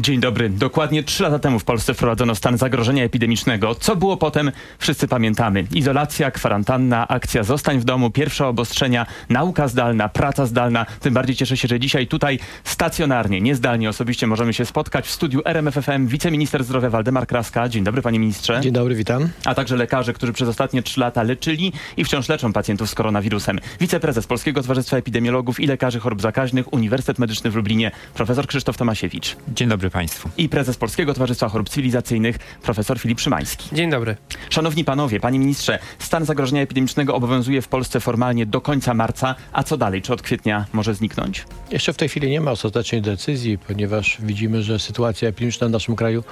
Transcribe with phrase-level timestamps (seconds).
[0.00, 0.48] Dzień dobry.
[0.48, 3.74] Dokładnie trzy lata temu w Polsce wprowadzono stan zagrożenia epidemicznego.
[3.74, 5.66] Co było potem, wszyscy pamiętamy.
[5.74, 10.86] Izolacja, kwarantanna, akcja zostań w domu, pierwsze obostrzenia, nauka zdalna, praca zdalna.
[11.00, 15.42] Tym bardziej cieszę się, że dzisiaj tutaj stacjonarnie, niezdalnie osobiście możemy się spotkać w studiu
[15.44, 17.68] RMFFM wiceminister zdrowia Waldemar Kraska.
[17.68, 18.60] Dzień dobry panie ministrze.
[18.60, 19.28] Dzień dobry, witam.
[19.44, 23.60] A także lekarze, którzy przez ostatnie trzy lata leczyli i wciąż leczą pacjentów z koronawirusem.
[23.80, 29.36] Wiceprezes Polskiego Towarzystwa Epidemiologów i Lekarzy Chorób Zakaźnych Uniwersytet Medyczny w Lublinie, profesor Krzysztof Tomasiewicz.
[29.54, 30.30] Dzień dobry Państwu.
[30.36, 33.76] I prezes Polskiego Towarzystwa Chorób Cywilizacyjnych, profesor Filip Szymański.
[33.76, 34.16] Dzień dobry.
[34.50, 39.34] Szanowni panowie, panie ministrze, stan zagrożenia epidemicznego obowiązuje w Polsce formalnie do końca marca.
[39.52, 40.02] A co dalej?
[40.02, 41.44] Czy od kwietnia może zniknąć?
[41.70, 45.96] Jeszcze w tej chwili nie ma ostatecznej decyzji, ponieważ widzimy, że sytuacja epidemiczna w naszym
[45.96, 46.24] kraju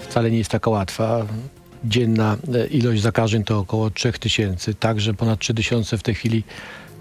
[0.00, 1.26] wcale nie jest taka łatwa.
[1.84, 6.44] Dzienna e, ilość zakażeń to około 3000, także ponad 3000 w tej chwili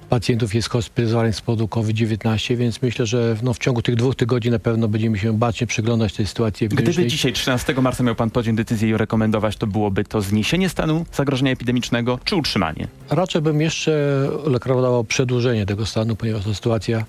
[0.10, 4.52] pacjentów jest hospitalizowanych z powodu COVID-19, więc myślę, że no, w ciągu tych dwóch tygodni
[4.52, 6.94] na pewno będziemy się bacznie przyglądać tej sytuacji epidemicznej.
[6.94, 11.06] Gdyby dzisiaj, 13 marca, miał pan podjąć decyzję i rekomendować, to byłoby to zniesienie stanu
[11.14, 12.88] zagrożenia epidemicznego czy utrzymanie?
[13.10, 13.92] Raczej bym jeszcze
[14.46, 17.06] rekomendował przedłużenie tego stanu, ponieważ ta sytuacja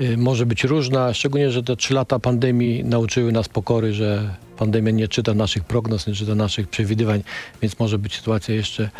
[0.00, 4.90] y, może być różna, szczególnie, że te trzy lata pandemii nauczyły nas pokory, że pandemia
[4.90, 7.22] nie czyta naszych prognoz, nie czyta naszych przewidywań,
[7.62, 8.90] więc może być sytuacja jeszcze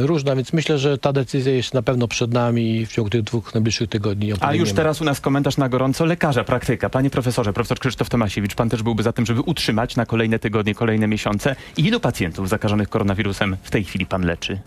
[0.00, 3.22] różna, więc myślę, że ta decyzja jest na pewno przed nami i w ciągu tych
[3.22, 4.32] dwóch najbliższych tygodni.
[4.40, 6.90] A już teraz u nas komentarz na gorąco lekarza, praktyka.
[6.90, 10.74] Panie profesorze, profesor Krzysztof Tomasiewicz, pan też byłby za tym, żeby utrzymać na kolejne tygodnie,
[10.74, 11.56] kolejne miesiące.
[11.76, 14.58] Ilu pacjentów zakażonych koronawirusem w tej chwili pan leczy?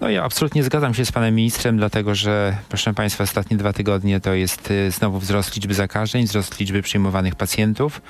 [0.00, 4.20] No ja absolutnie zgadzam się z panem ministrem, dlatego że, proszę państwa, ostatnie dwa tygodnie
[4.20, 8.02] to jest y, znowu wzrost liczby zakażeń, wzrost liczby przyjmowanych pacjentów.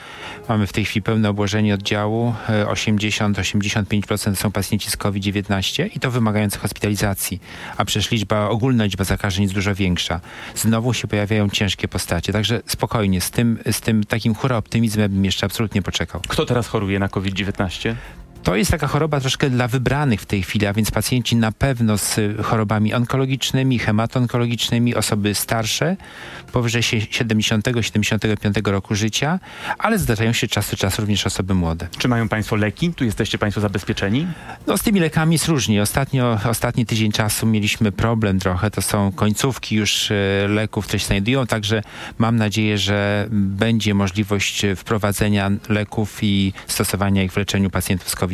[0.49, 2.35] Mamy w tej chwili pełne obłożenie oddziału.
[2.49, 7.41] y, 80-85% są pacjenci z COVID-19 i to wymagające hospitalizacji,
[7.77, 10.21] a przecież liczba, ogólna liczba zakażeń jest dużo większa.
[10.55, 15.25] Znowu się pojawiają ciężkie postacie, także spokojnie, z tym, z tym takim hura optymizmem bym
[15.25, 16.21] jeszcze absolutnie poczekał.
[16.29, 17.95] Kto teraz choruje na COVID-19?
[18.43, 21.99] To jest taka choroba troszkę dla wybranych w tej chwili, a więc pacjenci na pewno
[21.99, 25.97] z chorobami onkologicznymi, hematonkologicznymi, osoby starsze,
[26.53, 29.41] powyżej sie- 70-75 roku życia,
[29.79, 31.89] ale zdarzają się czas do czasu również osoby młode.
[31.99, 32.95] Czy mają państwo leki?
[32.95, 34.27] Tu jesteście państwo zabezpieczeni?
[34.67, 35.83] No z tymi lekami jest różnie.
[35.83, 40.15] Ostatnio, ostatni tydzień czasu mieliśmy problem trochę, to są końcówki już e,
[40.49, 41.83] leków, które się znajdują, także
[42.19, 48.17] mam nadzieję, że będzie możliwość e, wprowadzenia leków i stosowania ich w leczeniu pacjentów z
[48.17, 48.28] COVID-19.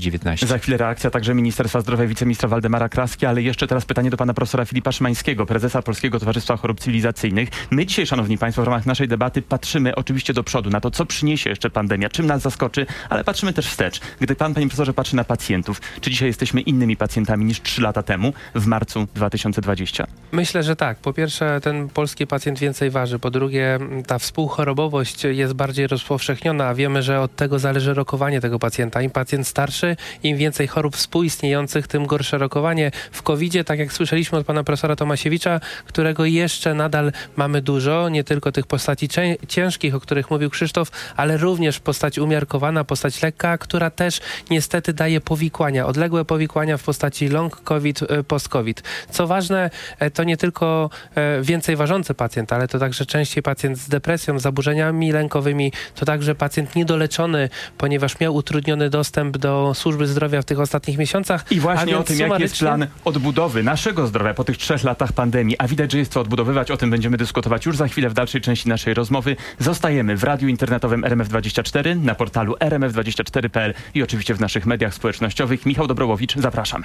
[0.47, 4.17] Za chwilę reakcja także Ministerstwa Zdrowia i wiceministra Waldemara Kraski, ale jeszcze teraz pytanie do
[4.17, 7.49] pana profesora Filipa Szymańskiego, prezesa Polskiego Towarzystwa Chorób Cywilizacyjnych.
[7.71, 11.07] My dzisiaj, szanowni państwo, w ramach naszej debaty patrzymy oczywiście do przodu, na to, co
[11.07, 14.01] przyniesie jeszcze pandemia, czym nas zaskoczy, ale patrzymy też wstecz.
[14.21, 18.03] Gdy pan, panie profesorze, patrzy na pacjentów, czy dzisiaj jesteśmy innymi pacjentami niż trzy lata
[18.03, 20.07] temu, w marcu 2020?
[20.33, 20.99] Myślę, że tak.
[20.99, 23.19] Po pierwsze, ten polski pacjent więcej waży.
[23.19, 28.59] Po drugie, ta współchorobowość jest bardziej rozpowszechniona, a wiemy, że od tego zależy rokowanie tego
[28.59, 29.03] pacjenta.
[29.03, 29.84] Im pacjent starszy,
[30.23, 32.91] im więcej chorób współistniejących, tym gorsze rokowanie.
[33.13, 38.25] W covid tak jak słyszeliśmy od pana profesora Tomasiewicza, którego jeszcze nadal mamy dużo, nie
[38.25, 43.59] tylko tych postaci cię- ciężkich, o których mówił Krzysztof, ale również postać umiarkowana, postać lekka,
[43.59, 48.83] która też niestety daje powikłania, odległe powikłania w postaci long COVID, e, post-COVID.
[49.11, 53.79] Co ważne, e, to nie tylko e, więcej ważący pacjent, ale to także częściej pacjent
[53.79, 60.43] z depresją, zaburzeniami lękowymi, to także pacjent niedoleczony, ponieważ miał utrudniony dostęp do służby zdrowia
[60.43, 61.45] w tych ostatnich miesiącach.
[61.51, 65.13] I właśnie o tym, jaki jest sumarycznie- plan odbudowy naszego zdrowia po tych trzech latach
[65.13, 68.15] pandemii, a widać, że jest co odbudowywać, o tym będziemy dyskutować już za chwilę w
[68.15, 69.37] dalszej części naszej rozmowy.
[69.59, 75.67] Zostajemy w radiu internetowym RMF24, na portalu rmf24.pl i oczywiście w naszych mediach społecznościowych.
[75.67, 76.85] Michał Dobrołowicz, zapraszamy.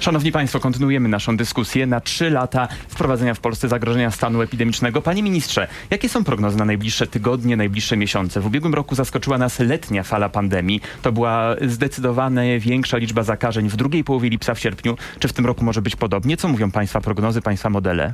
[0.00, 5.02] Szanowni Państwo, kontynuujemy naszą dyskusję na trzy lata wprowadzenia w Polsce zagrożenia stanu epidemicznego.
[5.02, 8.40] Panie ministrze, jakie są prognozy na najbliższe tygodnie, najbliższe miesiące?
[8.40, 10.80] W ubiegłym roku zaskoczyła nas letnia fala pandemii.
[11.02, 14.96] To była zdecydowanie większa liczba zakażeń w drugiej połowie lipca, w sierpniu.
[15.18, 16.36] Czy w tym roku może być podobnie?
[16.36, 18.12] Co mówią Państwa prognozy, Państwa modele?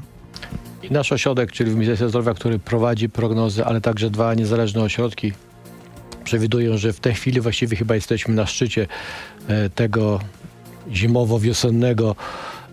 [0.90, 5.32] Nasz ośrodek, czyli w Ministerstwie Zdrowia, który prowadzi prognozy, ale także dwa niezależne ośrodki,
[6.24, 8.86] przewidują, że w tej chwili właściwie chyba jesteśmy na szczycie
[9.48, 10.20] e, tego
[10.90, 12.14] zimowo-wiosennego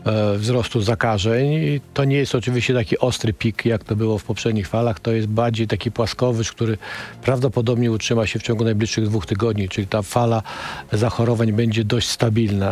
[0.05, 1.53] e, wzrostu zakażeń.
[1.53, 4.99] I to nie jest oczywiście taki ostry pik, jak to było w poprzednich falach.
[4.99, 6.77] To jest bardziej taki płaskowyż, który
[7.23, 10.43] prawdopodobnie utrzyma się w ciągu najbliższych dwóch tygodni, czyli ta fala
[10.91, 12.71] zachorowań będzie dość stabilna.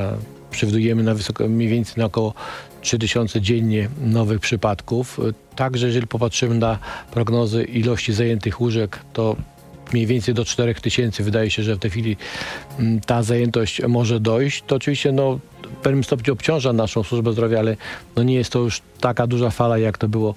[0.51, 2.33] Przewidujemy na wysoko, mniej więcej na około
[2.81, 5.19] 3000 dziennie nowych przypadków.
[5.55, 6.79] Także jeżeli popatrzymy na
[7.11, 9.35] prognozy ilości zajętych łóżek, to
[9.93, 12.17] mniej więcej do 4000 wydaje się, że w tej chwili
[12.79, 14.63] mm, ta zajętość może dojść.
[14.67, 15.39] To oczywiście no,
[15.83, 17.77] pewnym stopniu obciąża naszą służbę zdrowia, ale
[18.15, 20.35] no nie jest to już taka duża fala, jak to było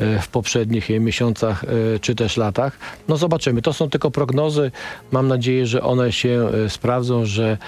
[0.00, 2.78] e, w poprzednich miesiącach e, czy też latach.
[3.08, 3.62] No zobaczymy.
[3.62, 4.70] To są tylko prognozy.
[5.10, 7.58] Mam nadzieję, że one się e, sprawdzą, że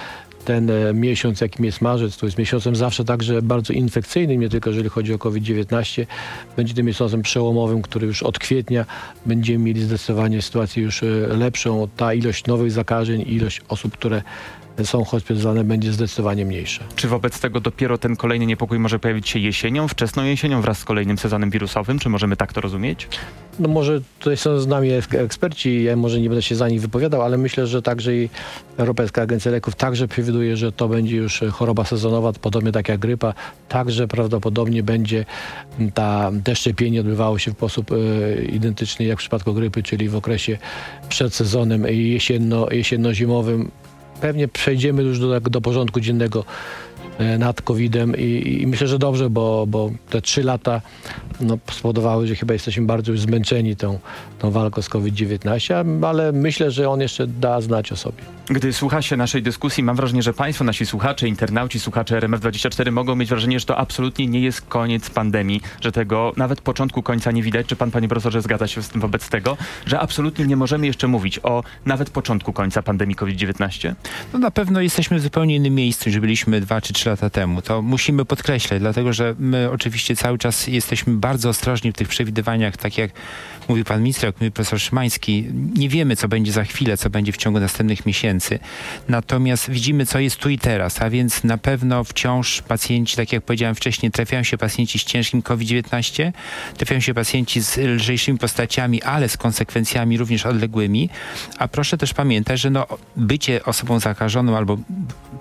[0.45, 4.71] ten e, miesiąc, jakim jest marzec, to jest miesiącem zawsze także bardzo infekcyjnym, nie tylko
[4.71, 6.07] jeżeli chodzi o COVID-19.
[6.57, 8.87] Będzie tym miesiącem przełomowym, który już od kwietnia
[9.27, 11.89] będziemy mieli zdecydowanie sytuację już e, lepszą.
[11.97, 14.23] Ta ilość nowych zakażeń, ilość osób, które
[14.85, 16.85] są hospitalizowane będzie zdecydowanie mniejsza.
[16.97, 20.85] Czy wobec tego dopiero ten kolejny niepokój może pojawić się jesienią, wczesną jesienią wraz z
[20.85, 21.99] kolejnym sezonem wirusowym?
[21.99, 23.09] Czy możemy tak to rozumieć?
[23.59, 26.81] No może tutaj są z nami ek- eksperci, ja może nie będę się za nich
[26.81, 28.29] wypowiadał, ale myślę, że także i
[28.77, 33.35] Europejska Agencja Leków także przewiduje, że to będzie już choroba sezonowa, podobnie tak jak grypa.
[33.69, 35.25] Także prawdopodobnie będzie
[35.81, 40.09] m, ta, te szczepienie odbywało się w sposób e, identyczny jak w przypadku grypy, czyli
[40.09, 40.59] w okresie
[41.09, 43.71] przed sezonem jesienno, jesienno-zimowym.
[44.21, 46.45] Pewnie przejdziemy już do, do porządku dziennego
[47.19, 50.81] e, nad COVID-em i, i myślę, że dobrze, bo, bo te trzy lata
[51.41, 53.99] no, spowodowały, że chyba jesteśmy bardzo zmęczeni tą,
[54.39, 58.34] tą walką z COVID-19, ale myślę, że on jeszcze da znać o sobie.
[58.51, 63.17] Gdy słucha się naszej dyskusji, mam wrażenie, że Państwo, nasi słuchacze, internauci, słuchacze RMF24 mogą
[63.17, 67.43] mieć wrażenie, że to absolutnie nie jest koniec pandemii, że tego nawet początku końca nie
[67.43, 67.67] widać.
[67.67, 69.57] Czy Pan, Panie Profesorze, zgadza się z tym wobec tego,
[69.87, 73.95] że absolutnie nie możemy jeszcze mówić o nawet początku końca pandemii COVID-19?
[74.33, 77.63] No na pewno jesteśmy w zupełnie innym miejscu niż byliśmy dwa czy trzy lata temu.
[77.63, 82.77] To musimy podkreślać, dlatego że my oczywiście cały czas jesteśmy bardzo ostrożni w tych przewidywaniach,
[82.77, 83.11] tak jak
[83.69, 85.47] mówił pan minister, jak mówił profesor Szymański.
[85.77, 88.34] Nie wiemy, co będzie za chwilę, co będzie w ciągu następnych miesięcy.
[89.09, 93.45] Natomiast widzimy, co jest tu i teraz, a więc na pewno wciąż pacjenci, tak jak
[93.45, 96.33] powiedziałem wcześniej, trafiają się pacjenci z ciężkim COVID-19,
[96.77, 101.11] trafiają się pacjenci z lżejszymi postaciami, ale z konsekwencjami również odległymi.
[101.59, 102.87] A proszę też pamiętać, że no,
[103.17, 104.79] bycie osobą zakażoną albo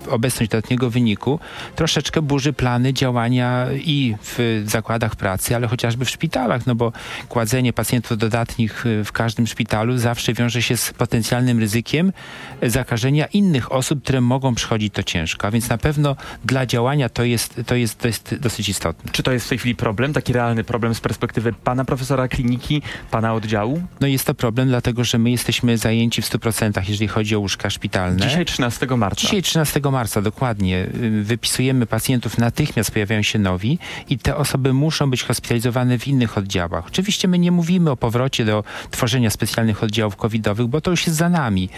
[0.08, 1.40] obecność dodatniego wyniku
[1.76, 6.92] troszeczkę burzy plany działania i w zakładach pracy, ale chociażby w szpitalach, no bo
[7.28, 12.12] kładzenie pacjentów dodatnich y, w każdym szpitalu zawsze wiąże się z potencjalnym ryzykiem
[12.62, 15.46] zakażenia innych osób, które mogą przychodzić to ciężko.
[15.46, 19.12] A więc na pewno dla działania to jest, to jest, to jest dosyć istotne.
[19.12, 22.82] Czy to jest w tej chwili problem, taki realny problem z perspektywy Pana Profesora kliniki,
[23.10, 23.82] Pana oddziału?
[24.00, 27.70] No jest to problem, dlatego że my jesteśmy zajęci w 100%, jeżeli chodzi o łóżka
[27.70, 28.26] szpitalne.
[28.28, 29.20] Dzisiaj 13 marca.
[29.20, 30.86] Dzisiaj 13 marca, dokładnie.
[30.94, 36.38] y, Wypisujemy pacjentów, natychmiast pojawiają się nowi i te osoby muszą być hospitalizowane w innych
[36.38, 36.86] oddziałach.
[36.86, 41.18] Oczywiście my nie mówimy o powrocie do tworzenia specjalnych oddziałów covidowych, bo to już jest
[41.18, 41.68] za nami,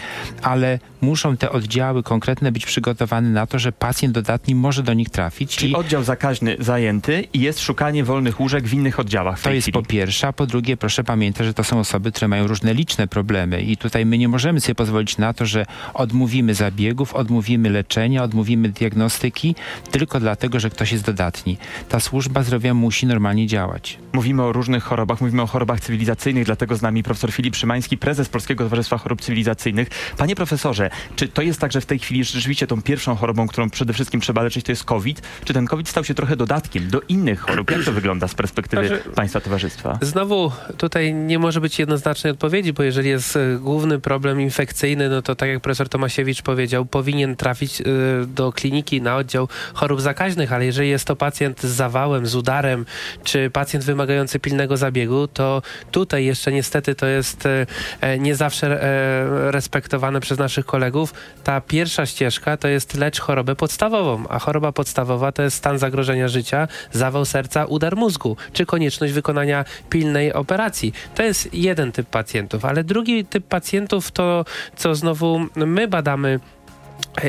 [0.41, 5.09] ale muszą te oddziały konkretne być przygotowane na to, że pacjent dodatni może do nich
[5.09, 5.55] trafić.
[5.55, 9.51] Czyli i oddział zakaźny zajęty i jest szukanie wolnych łóżek w innych oddziałach w to
[9.51, 9.73] jest chwili.
[9.83, 13.07] po pierwsze, a po drugie proszę pamiętać, że to są osoby, które mają różne liczne
[13.07, 18.06] problemy i tutaj my nie możemy sobie pozwolić na to, że odmówimy zabiegów, odmówimy leczenia,
[18.15, 19.55] odmówimy diagnostyki
[19.91, 21.57] tylko dlatego, że ktoś jest dodatni.
[21.89, 23.99] Ta służba zdrowia musi normalnie działać.
[24.13, 28.29] Mówimy o różnych chorobach, mówimy o chorobach cywilizacyjnych, dlatego z nami profesor Filip Szymański, prezes
[28.29, 29.87] Polskiego Towarzystwa Chorób Cywilizacyjnych.
[30.17, 33.69] Panie profesorze, czy to jest tak, że w tej chwili rzeczywiście tą pierwszą chorobą, którą
[33.69, 35.21] przede wszystkim trzeba leczyć, to jest COVID?
[35.45, 37.71] Czy ten COVID stał się trochę dodatkiem do innych chorób?
[37.71, 39.99] Jak to wygląda z perspektywy Znaczy- Państwa Towarzystwa?
[40.01, 45.21] Znowu tutaj nie może być jednoznacznej odpowiedzi, bo jeżeli jest e, główny problem infekcyjny, no
[45.21, 47.85] to tak jak profesor Tomasiewicz powiedział, powinien trafić e,
[48.27, 52.85] do kliniki na oddział chorób zakaźnych, ale jeżeli jest to pacjent z zawałem, z udarem,
[53.23, 55.61] czy pacjent wymagający pilnego zabiegu, to
[55.91, 57.65] tutaj jeszcze niestety to jest e,
[58.01, 61.13] e, nie zawsze e, respektowane przez naszych kolegów.
[61.43, 66.27] Ta pierwsza ścieżka to jest lecz chorobę podstawową, a choroba podstawowa to jest stan zagrożenia
[66.27, 70.93] życia, zawał serca, udar mózgu, czy konieczność wykonania pilnej operacji.
[71.15, 74.45] To jest jeden typ pacjentów, ale drugi typ pacjentów to,
[74.75, 76.39] co znowu my badamy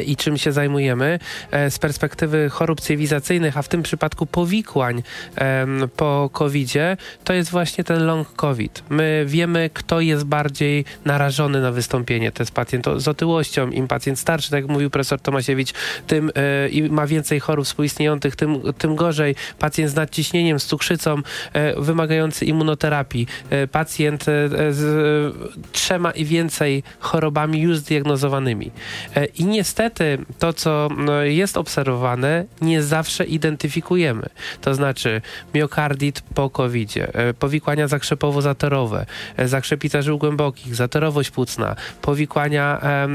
[0.06, 1.18] i czym się zajmujemy
[1.50, 5.02] e, z perspektywy chorób cywilizacyjnych, a w tym przypadku powikłań
[5.96, 8.82] po COVID-zie, to jest właśnie ten long COVID.
[8.90, 12.32] My wiemy, kto jest bardziej narażony na wystąpienie.
[12.32, 13.70] To jest pacjent z otyłością.
[13.70, 15.72] Im pacjent starszy, tak jak mówił profesor Tomasiewicz,
[16.06, 19.34] tym e, i ma więcej chorób współistniejących, tym, tym gorzej.
[19.58, 21.22] Pacjent z nadciśnieniem, z cukrzycą,
[21.52, 23.26] e, wymagający immunoterapii.
[23.50, 28.70] E, pacjent e, e, z e, trzema i więcej chorobami już zdiagnozowanymi.
[29.16, 34.26] E, I niestety to, co no, jest obserwowane, nie zawsze identyfikujemy.
[34.60, 35.20] To znaczy
[35.54, 36.94] miokardit po covid
[37.38, 43.08] powikłania zakrzepowo-zatorowe, e, zakrzepica żył głębokich, zatorowość płucna, powikłania e,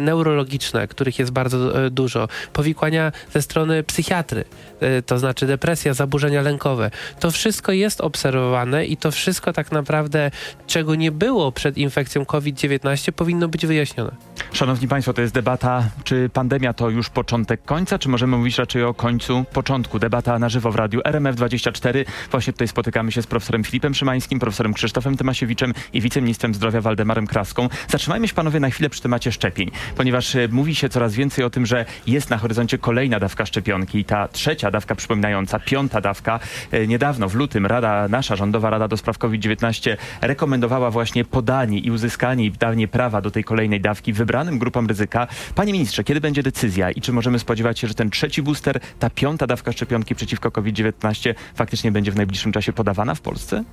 [0.00, 4.44] neurologiczne, których jest bardzo e, dużo, powikłania ze strony psychiatry,
[4.80, 6.90] e, to znaczy depresja, zaburzenia lękowe.
[7.20, 10.30] To wszystko jest obserwowane i to wszystko tak naprawdę,
[10.66, 14.12] czego nie było przed infekcją COVID-19, powinno być wyjaśnione.
[14.56, 18.82] Szanowni Państwo, to jest debata, czy pandemia to już początek końca, czy możemy mówić raczej
[18.84, 19.98] o końcu początku.
[19.98, 22.04] Debata na żywo w radiu RMF24.
[22.30, 27.26] Właśnie tutaj spotykamy się z profesorem Filipem Szymańskim, profesorem Krzysztofem Tymasiewiczem i wiceministrem zdrowia Waldemarem
[27.26, 27.68] Kraską.
[27.88, 31.50] Zatrzymajmy się panowie na chwilę przy temacie szczepień, ponieważ e, mówi się coraz więcej o
[31.50, 36.40] tym, że jest na horyzoncie kolejna dawka szczepionki, ta trzecia dawka przypominająca, piąta dawka.
[36.72, 41.90] E, Niedawno, w lutym, Rada, nasza rządowa Rada do Spraw COVID-19 rekomendowała właśnie podanie i
[41.90, 44.12] uzyskanie i danie prawa do tej kolejnej dawki
[44.46, 45.26] wybranym grupom ryzyka.
[45.54, 49.10] Panie ministrze, kiedy będzie decyzja i czy możemy spodziewać się, że ten trzeci booster, ta
[49.10, 53.64] piąta dawka szczepionki przeciwko COVID-19 faktycznie będzie w najbliższym czasie podawana w Polsce?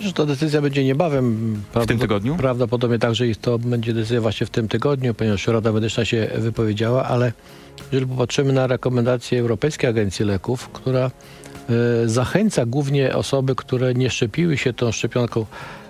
[0.00, 1.56] Że ta decyzja będzie niebawem.
[1.74, 2.36] W tym tygodniu?
[2.36, 7.04] Prawdopodobnie także i to będzie decyzja właśnie w tym tygodniu, ponieważ Rada Medyczna się wypowiedziała,
[7.04, 7.32] ale
[7.92, 14.56] jeżeli popatrzymy na rekomendacje Europejskiej Agencji Leków, która e, zachęca głównie osoby, które nie szczepiły
[14.56, 15.46] się tą szczepionką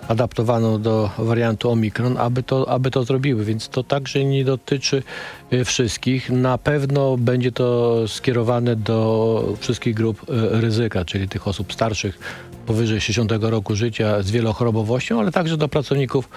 [0.09, 5.03] adaptowaną do wariantu Omikron, aby to, aby to zrobiły, więc to także nie dotyczy
[5.51, 6.31] e, wszystkich.
[6.31, 12.19] Na pewno będzie to skierowane do wszystkich grup e, ryzyka, czyli tych osób starszych
[12.67, 16.29] powyżej 60 roku życia z wielochorobowością, ale także do pracowników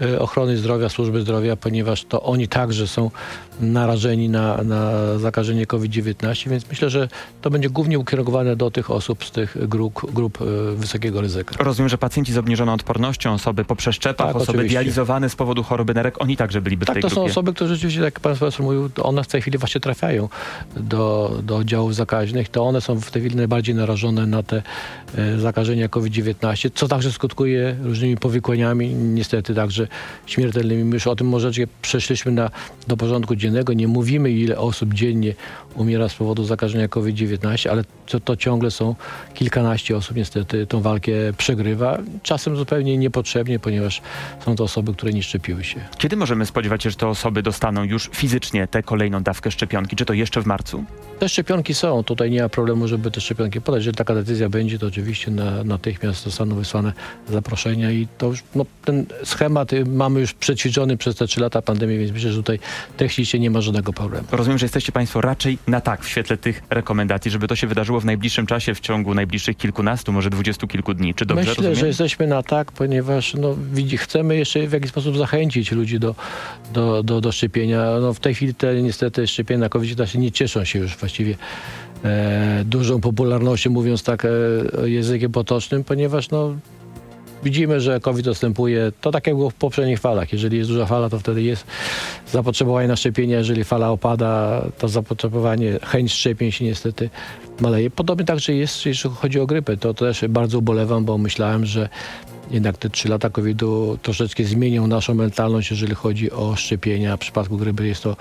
[0.00, 3.10] e, ochrony zdrowia, służby zdrowia, ponieważ to oni także są
[3.60, 7.08] narażeni na, na zakażenie COVID-19, więc myślę, że
[7.42, 10.44] to będzie głównie ukierunkowane do tych osób z tych grup, grup e,
[10.76, 11.64] wysokiego ryzyka.
[11.64, 14.74] Rozumiem, że pacjenci z obniżoną odpornością, osoby po przeszczepach, Tak, osoby oczywiście.
[14.74, 17.30] dializowane z powodu choroby nerek, oni także byliby w Tak, tej to są grupie.
[17.30, 20.28] osoby, które rzeczywiście, jak pan profesor mówił, one w tej chwili właśnie trafiają
[20.76, 22.48] do, do oddziałów zakaźnych.
[22.48, 24.62] To one są w tej chwili najbardziej narażone na te
[25.18, 25.38] e,
[25.72, 29.88] zakażenia COVID-19, co także skutkuje różnymi powikłaniami, niestety także
[30.26, 30.84] śmiertelnymi.
[30.84, 31.50] My już o tym może
[31.82, 32.50] przeszliśmy na,
[32.86, 33.72] do porządku dziennego.
[33.72, 35.34] Nie mówimy, ile osób dziennie
[35.74, 38.94] umiera z powodu zakażenia COVID-19, ale to, to ciągle są
[39.34, 41.98] kilkanaście osób niestety tą walkę przegrywa.
[42.22, 44.02] Czasem zupełnie niepotrzebnie, ponieważ
[44.44, 45.80] są to osoby, które nie szczepiły się.
[45.98, 49.96] Kiedy możemy spodziewać się, że te osoby dostaną już fizycznie tę kolejną dawkę szczepionki?
[49.96, 50.84] Czy to jeszcze w marcu?
[51.18, 53.80] Te szczepionki są, tutaj nie ma problemu, żeby te szczepionki podać.
[53.80, 56.92] Jeżeli taka decyzja będzie, to oczywiście na, natychmiast zostaną wysłane
[57.28, 61.62] zaproszenia i to już, no, ten schemat y, mamy już przećwiczony przez te trzy lata
[61.62, 62.58] pandemii, więc myślę, że tutaj
[62.96, 64.26] technicznie nie ma żadnego problemu.
[64.32, 68.00] Rozumiem, że jesteście Państwo raczej na tak w świetle tych rekomendacji, żeby to się wydarzyło
[68.00, 71.14] w najbliższym czasie, w ciągu najbliższych kilkunastu, może dwudziestu kilku dni.
[71.14, 71.76] Czy dobrze Myślę, rozumiem?
[71.76, 73.56] że jesteśmy na tak, ponieważ no,
[73.98, 76.14] chcemy jeszcze w jakiś sposób zachęcić ludzi do,
[76.72, 77.84] do, do, do szczepienia.
[78.00, 81.36] No, w tej chwili te niestety szczepienia na COVID-19 nie cieszą się już właściwie
[82.04, 84.28] e, dużą popularnością, mówiąc tak e,
[84.88, 86.54] językiem potocznym, ponieważ no,
[87.42, 90.32] widzimy, że COVID dostępuje, to tak jak było w poprzednich falach.
[90.32, 91.66] Jeżeli jest duża fala, to wtedy jest
[92.32, 93.38] zapotrzebowanie na szczepienia.
[93.38, 97.10] Jeżeli fala opada, to zapotrzebowanie, chęć szczepień się niestety
[97.60, 97.90] maleje.
[97.90, 99.76] Podobnie także jest, jeśli chodzi o grypę.
[99.76, 101.88] To też bardzo ubolewam, bo myślałem, że
[102.50, 107.16] jednak te trzy lata COVID-u troszeczkę zmienią naszą mentalność, jeżeli chodzi o szczepienia.
[107.16, 108.16] W przypadku grypy jest to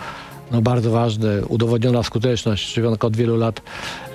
[0.52, 3.62] no, bardzo ważne, udowodniona skuteczność, szczepionka od wielu lat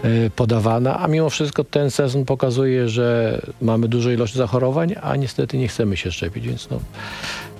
[0.02, 5.58] e, podawana, a mimo wszystko ten sezon pokazuje, że mamy dużą ilość zachorowań, a niestety
[5.58, 6.80] nie chcemy się szczepić, więc no,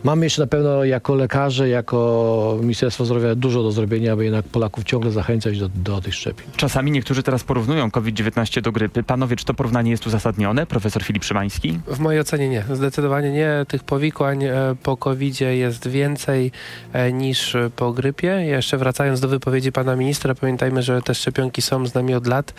[0.07, 4.85] mamy jeszcze na pewno jako lekarze, jako Ministerstwo Zdrowia dużo do zrobienia, aby jednak Polaków
[4.85, 6.47] ciągle zachęcać do, do tych szczepień.
[6.57, 9.03] Czasami niektórzy teraz porównują COVID-19 do grypy.
[9.03, 10.67] Panowie, czy to porównanie jest uzasadnione?
[10.67, 11.79] Profesor Filip Szymański?
[11.87, 12.65] W mojej ocenie nie.
[12.73, 13.67] Zdecydowanie nie.
[13.69, 16.53] Tych powikłań e, po covid jest więcej
[16.93, 18.29] e, niż e, po grypie.
[18.29, 22.55] Jeszcze wracając do wypowiedzi pana ministra, pamiętajmy, że te szczepionki są z nami od lat.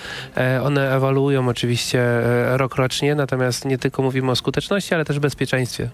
[0.64, 5.90] One ewoluują oczywiście e, rok rocznie, natomiast nie tylko mówimy o skuteczności, ale też bezpieczeństwie.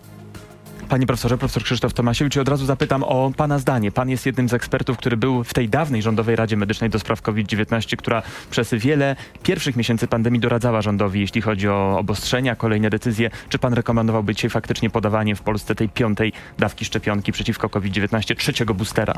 [0.93, 3.91] Panie profesorze, profesor Krzysztof Tomasiewicz, od razu zapytam o pana zdanie.
[3.91, 7.21] Pan jest jednym z ekspertów, który był w tej dawnej Rządowej Radzie Medycznej do spraw
[7.21, 8.21] COVID-19, która
[8.51, 13.29] przez wiele pierwszych miesięcy pandemii doradzała rządowi, jeśli chodzi o obostrzenia, kolejne decyzje.
[13.49, 18.73] Czy pan rekomendowałby dzisiaj faktycznie podawanie w Polsce tej piątej dawki szczepionki przeciwko COVID-19, trzeciego
[18.73, 19.13] boostera?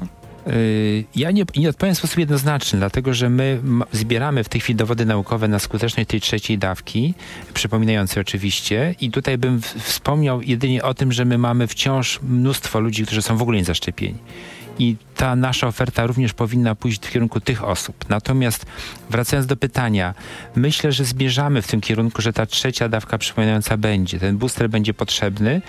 [0.47, 3.59] Y, Ja nie, nie odpowiem w sposób jednoznaczny, dlatego że my
[3.91, 7.13] zbieramy w tej chwili dowody naukowe na skuteczność tej trzeciej dawki,
[7.53, 13.05] przypominającej oczywiście, i tutaj bym wspomniał jedynie o tym, że my mamy wciąż mnóstwo ludzi,
[13.05, 14.17] którzy są w ogóle niezaszczepieni.
[14.79, 18.05] I ta nasza oferta również powinna pójść w kierunku tych osób.
[18.09, 18.65] Natomiast
[19.09, 20.13] wracając do pytania,
[20.55, 24.19] myślę, że zmierzamy w tym kierunku, że ta trzecia dawka przypominająca będzie.
[24.19, 25.61] Ten booster będzie potrzebny.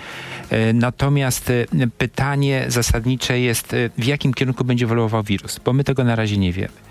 [0.49, 1.65] E, Natomiast e,
[1.97, 6.37] pytanie zasadnicze jest, e, w jakim kierunku będzie ewoluował wirus, bo my tego na razie
[6.37, 6.86] nie wiemy.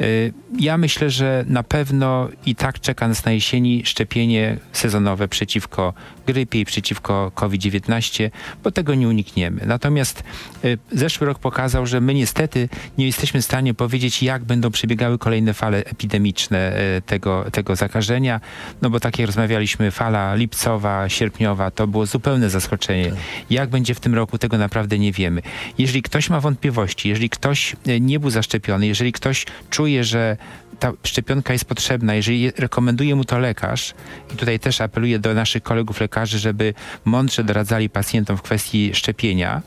[0.00, 5.94] Y, Ja myślę, że na pewno i tak czeka nas na jesieni szczepienie sezonowe przeciwko
[6.26, 8.30] grypie i przeciwko COVID-19,
[8.64, 9.66] bo tego nie unikniemy.
[9.66, 10.22] Natomiast
[10.64, 15.18] y, zeszły rok pokazał, że my niestety nie jesteśmy w stanie powiedzieć, jak będą przebiegały
[15.18, 18.40] kolejne fale epidemiczne y, tego, tego zakażenia,
[18.82, 23.12] no bo tak jak rozmawialiśmy, fala lipcowa, sierpniowa, to było zupełne zaskoczenie.
[23.50, 25.42] Jak będzie w tym roku, tego naprawdę nie wiemy.
[25.78, 30.36] Jeżeli ktoś ma wątpliwości, jeżeli ktoś nie był zaszczepiony, jeżeli ktoś czuje, że
[30.78, 33.94] ta szczepionka jest potrzebna, jeżeli je- rekomenduje mu to lekarz,
[34.34, 39.62] i tutaj też apeluję do naszych kolegów lekarzy, żeby mądrze doradzali pacjentom w kwestii szczepienia.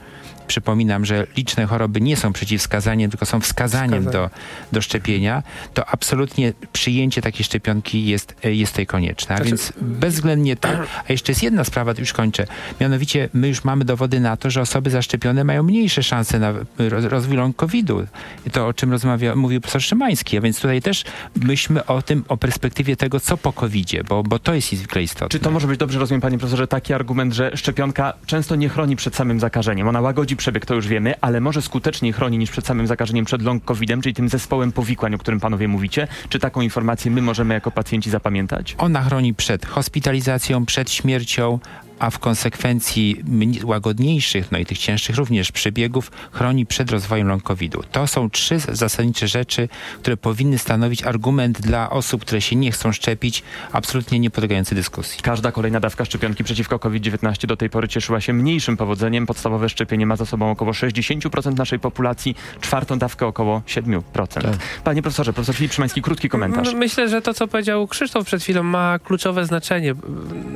[0.52, 4.30] Przypominam, że liczne choroby nie są przeciwwskazaniem, tylko są wskazaniem do,
[4.72, 5.44] do szczepienia,
[5.74, 9.36] to absolutnie przyjęcie takiej szczepionki jest, jest tutaj konieczne.
[9.36, 10.88] A Znaczy- więc bezwzględnie tak.
[11.10, 12.48] A jeszcze jest jedna sprawa, to już kończę.
[12.82, 17.06] Mianowicie my już mamy dowody na to, że osoby zaszczepione mają mniejsze szanse na roz-
[17.06, 18.06] rozwój long COVID-u.
[18.52, 20.38] To, o czym rozmawia, mówił profesor Szymański.
[20.38, 21.04] A więc tutaj też
[21.36, 25.30] myślmy o tym, o perspektywie tego, co po COVID-zie, bo, bo to jest niezwykle istotne.
[25.30, 28.96] Czy to może być, dobrze rozumiem panie profesorze, taki argument, że szczepionka często nie chroni
[28.96, 29.88] przed samym zakażeniem.
[29.88, 33.42] Ona łagodzi przebieg, to już wiemy, ale może skuteczniej chroni niż przed samym zakażeniem, przed
[33.42, 36.08] long covidem, czyli tym zespołem powikłań, o którym panowie mówicie.
[36.30, 38.76] Czy taką informację my możemy jako pacjenci zapamiętać?
[38.78, 41.60] Ona chroni przed hospitalizacją, przed śmiercią,
[42.02, 43.24] a w konsekwencji
[43.64, 47.84] łagodniejszych, no i tych cięższych również przebiegów, chroni przed rozwojem long COVID-u.
[47.92, 49.70] To są trzy zasadnicze rzeczy,
[50.02, 55.22] które powinny stanowić argument dla osób, które się nie chcą szczepić, absolutnie nie podlegający dyskusji.
[55.24, 59.26] Każda kolejna dawka szczepionki przeciwko COVID-19 do tej pory cieszyła się mniejszym powodzeniem.
[59.26, 64.02] Podstawowe szczepienie ma za sobą około 60% naszej populacji, czwartą dawkę około 7%.
[64.28, 64.44] Tak.
[64.84, 66.74] Panie profesorze, profesor Filip Szymański, krótki komentarz.
[66.74, 69.96] Myślę, że to, co powiedział Krzysztof przed chwilą, ma kluczowe znaczenie.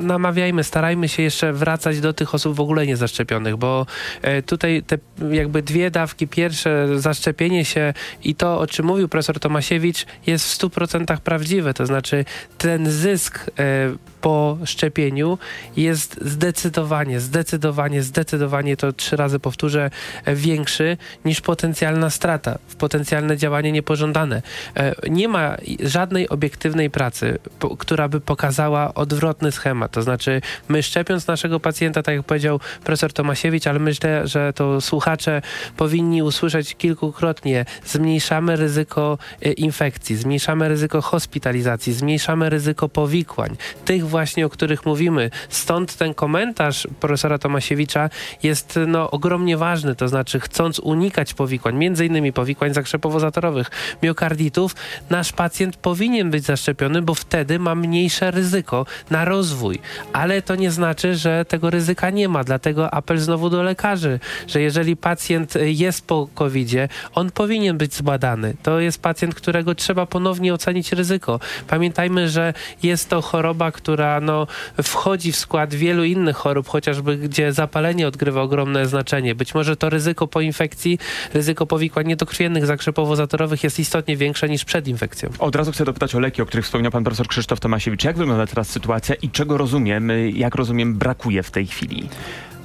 [0.02, 3.86] Namawiajmy, starajmy się jeszcze wracać do tych osób w ogóle niezaszczepionych, bo
[4.22, 4.98] e, tutaj te
[5.32, 10.58] jakby dwie dawki, pierwsze zaszczepienie się i to, o czym mówił profesor Tomasiewicz, jest w
[10.58, 11.74] 100% prawdziwe.
[11.74, 12.26] To znaczy
[12.58, 13.92] ten zysk e,
[14.26, 15.38] po szczepieniu
[15.78, 19.90] jest zdecydowanie, zdecydowanie, zdecydowanie, to trzy razy powtórzę,
[20.26, 24.42] e, większy niż potencjalna strata, potencjalne działanie niepożądane.
[24.76, 27.40] E, Nie ma żadnej obiektywnej pracy,
[27.78, 29.92] która by pokazała odwrotny schemat.
[29.92, 34.82] To znaczy, my szczepiąc naszego pacjenta, tak jak powiedział profesor Tomasiewicz, ale myślę, że to
[34.82, 35.42] słuchacze
[35.78, 44.46] powinni usłyszeć kilkukrotnie, zmniejszamy ryzyko e, infekcji, zmniejszamy ryzyko hospitalizacji, zmniejszamy ryzyko powikłań, tych właśnie,
[44.46, 45.30] o których mówimy.
[45.50, 48.10] Stąd ten komentarz profesora Tomasiewicza
[48.44, 53.72] jest no, ogromnie ważny, to znaczy chcąc unikać powikłań, między innymi powikłań zakrzepowo-zatorowych,
[54.04, 54.76] miokarditów,
[55.10, 59.80] nasz pacjent powinien być zaszczepiony, bo wtedy ma mniejsze ryzyko na rozwój.
[60.14, 64.62] Ale to nie znaczy, że tego ryzyka nie ma, dlatego apel znowu do lekarzy, że
[64.62, 68.56] jeżeli pacjent jest po COVID-zie, on powinien być zbadany.
[68.64, 71.40] To jest pacjent, którego trzeba ponownie ocenić ryzyko.
[71.68, 74.48] Pamiętajmy, że jest to choroba, która no,
[74.84, 79.36] wchodzi w skład wielu innych chorób, chociażby gdzie zapalenie odgrywa ogromne znaczenie.
[79.36, 81.00] Być może to ryzyko po infekcji,
[81.34, 85.30] ryzyko powikłań niedokrwiennych, zakrzepowo-zatorowych jest istotnie większe niż przed infekcją.
[85.40, 88.04] Od razu chcę dopytać o leki, o których wspomniał pan profesor Krzysztof Tomasiewicz.
[88.04, 92.10] Jak wygląda teraz sytuacja i czego rozumiem, y, jak rozumiem, brakuje w tej chwili?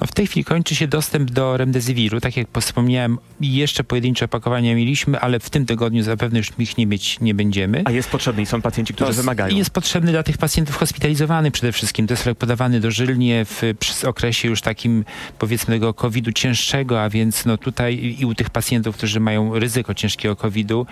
[0.01, 2.19] No w tej chwili kończy się dostęp do remdesiviru.
[2.21, 6.87] Tak jak wspomniałem, jeszcze pojedyncze opakowania mieliśmy, ale w tym tygodniu zapewne już ich nie
[6.87, 7.81] mieć nie będziemy.
[7.85, 9.55] A jest potrzebny i są pacjenci, którzy To wymagają.
[9.55, 12.07] Jest potrzebny dla tych pacjentów hospitalizowanych przede wszystkim.
[12.07, 13.61] To jest lek podawany dożylnie w
[14.05, 15.05] okresie już takim
[15.39, 19.93] powiedzmy tego COVID-u cięższego, a więc no tutaj i u tych pacjentów, którzy mają ryzyko
[19.93, 20.85] ciężkiego COVID-u,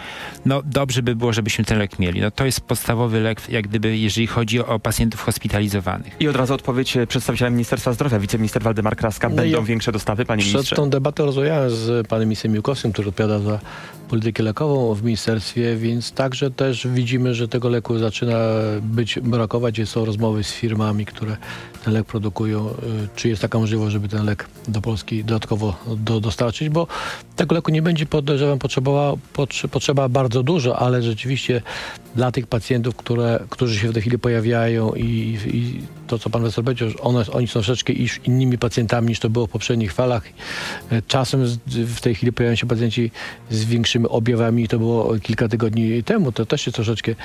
[0.46, 2.22] no dobrze by było, żebyśmy ten lek mieli.
[2.22, 6.16] No to jest podstawowy lek, jak gdyby, jeżeli chodzi o pacjentów hospitalizowanych.
[6.20, 9.30] I od razu odpowiedź przedstawiciela Ministerstwa Zdrowia, wiceminister Waldemar Kraska.
[9.30, 10.76] No Będą ja większe dostawy, panie Przed ministrze?
[10.76, 13.60] tą debatą rozmawiałem z panem ministrem Miłkowskim, który odpowiada za
[14.10, 18.38] politykę lekową w ministerstwie, więc także też widzimy, że tego leku zaczyna
[18.82, 19.82] być brakować.
[19.86, 21.38] Są rozmowy z firmami, które
[21.86, 22.70] ten lek produkują.
[22.70, 22.74] Y,
[23.16, 26.88] Czy jest taka możliwość, żeby ten lek do Polski dodatkowo do, dostarczyć, bo
[27.36, 31.62] tego leku nie będzie podejrzewam potrzebowa, potrze, potrzeba bardzo dużo, ale rzeczywiście
[32.16, 36.42] dla tych pacjentów, które, którzy się w tej chwili pojawiają i, i to, co pan
[36.42, 37.94] profesor powiedział, one, oni są troszeczkę
[38.26, 40.24] innymi pacjentami niż to było w poprzednich falach.
[40.92, 43.12] E, Czasem w tej chwili pojawiają się pacjenci
[43.50, 46.32] z większymi objawami, to było kilka tygodni temu.
[46.32, 47.16] To też jest troszeczkę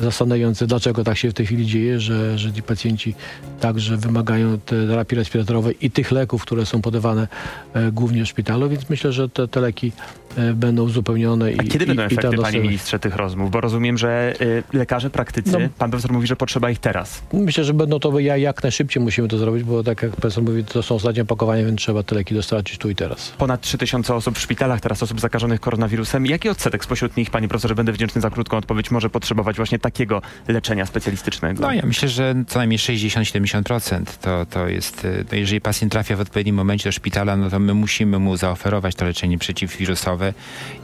[0.00, 3.14] zastanawiające, dlaczego tak się w tej chwili dzieje, że, że ci pacjenci
[3.60, 7.28] także wymagają terapii respiratorowej i tych leków, które są podawane
[7.74, 10.19] e, głównie w szpitalu, więc myślę, że te, te leki e,
[10.54, 11.46] będą uzupełnione.
[11.46, 13.50] A i, kiedy i, będą i efekty, tam panie ministrze, tych rozmów?
[13.50, 15.58] Bo rozumiem, że y, lekarze, praktycy, No.
[15.78, 17.22] pan profesor mówi, że potrzeba ich teraz.
[17.32, 20.64] Myślę, że będą to ja jak najszybciej musimy to zrobić, bo tak jak profesor mówi,
[20.64, 23.32] to są ostatnie opakowania, więc trzeba te leki dostarczyć tu i teraz.
[23.38, 26.26] Ponad 3000 osób w szpitalach, teraz osób zakażonych koronawirusem.
[26.26, 30.22] Jaki odsetek spośród nich, panie profesorze, będę wdzięczny za krótką odpowiedź, może potrzebować właśnie takiego
[30.48, 31.62] leczenia specjalistycznego?
[31.62, 36.16] No ja myślę, że co najmniej 60-70% to, to jest, y, no jeżeli pacjent trafia
[36.16, 40.19] w odpowiednim momencie do szpitala, no to my musimy mu zaoferować to leczenie przeciwwirusowe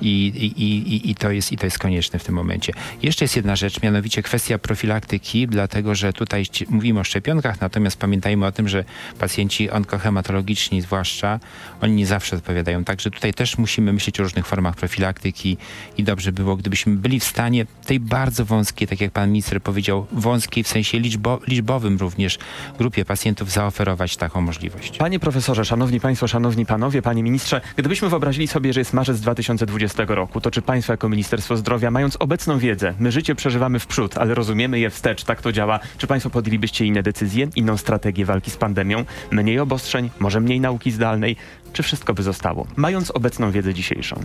[0.01, 2.73] i, i, i, i, to, jest, i to jest konieczne w tym momencie.
[3.03, 8.47] Jeszcze jest jedna rzecz, mianowicie kwestia profilaktyki, dlatego że tutaj mówimy o szczepionkach, natomiast pamiętajmy
[8.47, 8.85] o tym, że
[9.19, 11.41] pacjenci onkohematologiczni zwłaszcza,
[11.81, 12.85] oni nie zawsze odpowiadają.
[12.85, 15.57] Także tutaj też musimy myśleć o różnych formach profilaktyki
[15.99, 20.07] i dobrze było, gdybyśmy byli w stanie tej bardzo wąskiej, tak jak pan minister powiedział,
[20.13, 22.39] wąskiej w sensie liczbo, liczbowym również
[22.79, 24.99] grupie pacjentów zaoferować taką możliwość.
[24.99, 30.05] Panie profesorze, szanowni państwo, szanowni panowie, panie ministrze, gdybyśmy wyobrazili sobie, że jest marzec 2020
[30.09, 34.19] roku, to czy państwo jako Ministerstwo Zdrowia, mając obecną wiedzę, my życie przeżywamy w przód,
[34.19, 38.51] ale rozumiemy je wstecz, tak to działa, czy państwo podjęlibyście inne decyzje, inną strategię walki
[38.51, 41.37] z pandemią, mniej obostrzeń, może mniej nauki zdalnej,
[41.73, 44.17] czy wszystko by zostało, mając obecną wiedzę dzisiejszą?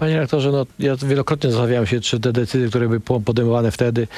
[0.00, 4.08] Panie rektorze, no, ja wielokrotnie zastanawiałem się, czy te decyzje, które były po- podejmowane wtedy,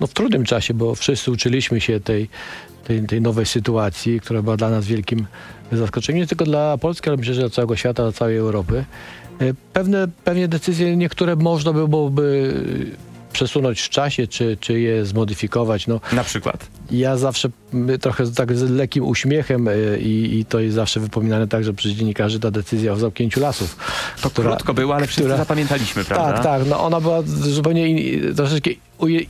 [0.00, 2.28] no w trudnym czasie, bo wszyscy uczyliśmy się tej,
[2.84, 5.26] tej, tej nowej sytuacji, która była dla nas wielkim
[5.72, 8.84] zaskoczeniem, nie tylko dla Polski, ale myślę, że dla całego świata, dla całej Europy.
[9.40, 12.54] E, Pewne, pewnie decyzje, niektóre można by byłoby
[13.32, 15.86] przesunąć w czasie, czy, czy je zmodyfikować.
[15.86, 16.66] No, Na przykład.
[16.90, 17.48] ja zawsze
[18.00, 22.40] trochę tak z lekkim uśmiechem e, i, i to jest zawsze wypominane także przez dziennikarzy
[22.40, 23.76] ta decyzja o zamknięciu lasów.
[24.22, 26.32] To krótko było, ale wszyscy która- zapamiętaliśmy, prawda?
[26.32, 26.62] Tak, tak.
[26.68, 28.70] No ona była zupełnie in, troszeczkę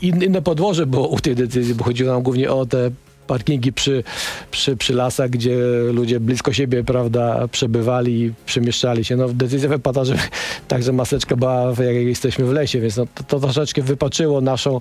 [0.03, 2.91] inne podłoże było u tej decyzji, bo chodziło nam głównie o te
[3.27, 4.05] parkingi przy,
[4.51, 5.57] przy, przy lasach, gdzie
[5.93, 9.17] ludzie blisko siebie, prawda, przebywali i przemieszczali się.
[9.17, 10.15] No decyzja wypada, że
[10.69, 14.81] także maseczka była, jak jesteśmy w lesie, więc no, to, to troszeczkę wypaczyło naszą,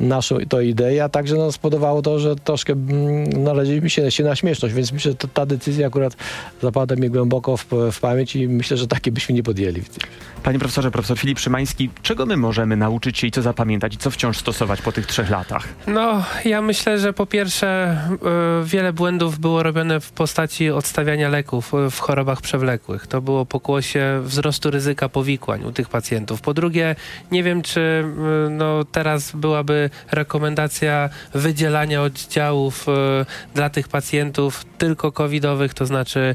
[0.00, 4.36] naszą to ideę, a także nas spodobało to, że troszkę mm, naleźliśmy się, się na
[4.36, 6.16] śmieszność, więc myślę, że to, ta decyzja akurat
[6.62, 9.82] zapada mi głęboko w, w pamięć i myślę, że takie byśmy nie podjęli.
[10.42, 14.10] Panie profesorze, profesor Filip Szymański, czego my możemy nauczyć się i co zapamiętać i co
[14.10, 15.68] wciąż stosować po tych trzech latach?
[15.86, 17.79] No, ja myślę, że po pierwsze
[18.62, 23.06] y, wiele błędów było robione w postaci odstawiania leków y, w chorobach przewlekłych.
[23.06, 26.40] To było pokłosie wzrostu ryzyka powikłań u tych pacjentów.
[26.40, 26.96] Po drugie,
[27.30, 27.80] nie wiem, czy
[28.46, 32.86] y, no, teraz byłaby rekomendacja wydzielania oddziałów
[33.54, 36.34] dla tych pacjentów tylko covidowych, to znaczy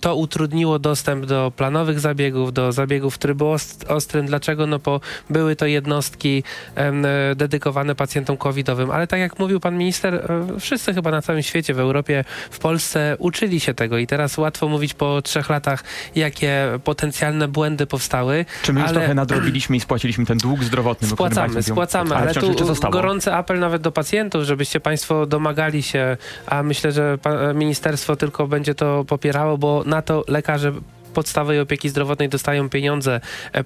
[0.00, 4.26] to utrudniło dostęp do planowych zabiegów, do zabiegów w trybu ost- ostrym.
[4.26, 4.66] Dlaczego?
[4.66, 6.42] No bo były to jednostki
[6.74, 11.42] e, dedykowane pacjentom covidowym, ale tak jak mówił pan minister, e, wszyscy chyba na całym
[11.42, 15.84] świecie, w Europie, w Polsce uczyli się tego i teraz łatwo mówić po trzech latach,
[16.14, 18.44] jakie potencjalne błędy powstały.
[18.62, 21.08] Czy my już Ale- trochę nadrobiliśmy i spłaciliśmy ten dług zdrowotny?
[21.08, 22.54] Spłacamy, spłacamy, ale, tu
[22.90, 27.18] gorący apel nawet do pacjentów, żebyście państwo domagali się, a myślę, że
[27.54, 30.72] ministerstwo tylko będzie to popierało, bo na to lekarze
[31.10, 33.20] podstawowej opieki zdrowotnej dostają pieniądze.
[33.54, 33.64] E, e,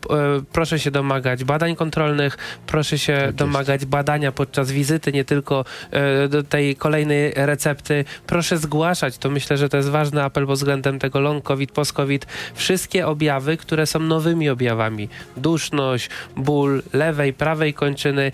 [0.52, 3.37] Proszę się domagać badań kontrolnych, proszę się jest.
[3.37, 8.04] domagać badania podczas wizyty, nie tylko e, do tej kolejnej recepty.
[8.26, 11.92] Proszę zgłaszać, to myślę, że to jest ważny apel pod względem tego long COVID, post
[11.92, 12.26] COVID.
[12.54, 15.09] Wszystkie objawy, które są nowymi objawami.
[15.37, 18.33] Duszność, ból lewej, prawej kończyny,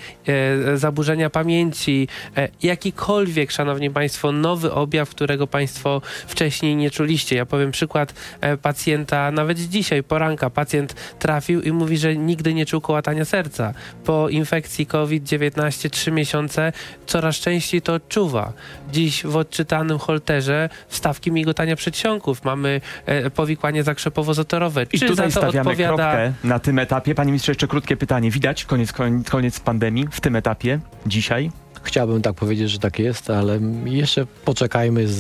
[0.75, 2.09] zaburzenia pamięci,
[2.63, 7.37] jakikolwiek, szanowni państwo, nowy objaw, którego państwo wcześniej nie czuliście.
[7.37, 8.57] Ja powiem przykład e,
[9.01, 13.75] pacjenta, nawet dzisiaj, poranka, pacjent trafił i mówi, że nigdy nie czuł kołatania serca.
[14.05, 16.73] Po infekcji COVID-19 trzy miesiące
[17.07, 18.53] coraz częściej to odczuwa.
[18.93, 22.45] Dziś w odczytanym holterze wstawki migotania przedsionków.
[22.45, 24.87] Mamy e, powikłanie zakrzepowo-zatorowe.
[24.93, 25.97] I Czy tutaj za to stawiamy odpowiada...
[25.97, 27.15] kropkę na tym etapie.
[27.15, 28.31] Panie ministrze, jeszcze krótkie pytanie.
[28.31, 31.51] Widać koniec, koniec, koniec pandemii w tym etapie, dzisiaj?
[31.83, 35.13] Chciałbym tak powiedzieć, że tak jest, ale jeszcze poczekajmy z,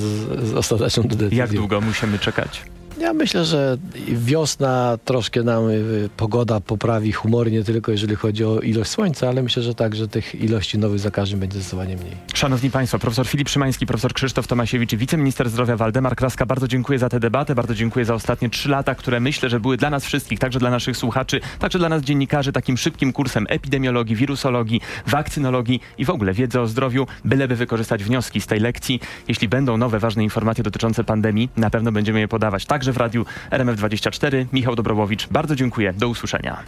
[0.48, 1.38] z ostateczną decyzją.
[1.38, 2.62] Jak długo musimy czekać?
[3.00, 8.60] Ja myślę, że wiosna troszkę nam y, pogoda poprawi humor, nie tylko jeżeli chodzi o
[8.60, 12.12] ilość słońca, ale myślę, że także tych ilości nowych zakażeń będzie zdecydowanie mniej.
[12.34, 17.08] Szanowni Państwo, profesor Filip Szymański, profesor Krzysztof Tomasiewicz wiceminister zdrowia Waldemar Kraska, bardzo dziękuję za
[17.08, 20.38] tę debatę, bardzo dziękuję za ostatnie trzy lata, które myślę, że były dla nas wszystkich,
[20.38, 26.04] także dla naszych słuchaczy, także dla nas dziennikarzy, takim szybkim kursem epidemiologii, wirusologii, wakcynologii i
[26.04, 29.00] w ogóle wiedzy o zdrowiu, byleby wykorzystać wnioski z tej lekcji.
[29.28, 33.24] Jeśli będą nowe, ważne informacje dotyczące pandemii, na pewno będziemy je podawać także w radiu
[33.50, 34.46] RMF24.
[34.52, 35.92] Michał Dobrowowicz, bardzo dziękuję.
[35.92, 36.62] Do usłyszenia.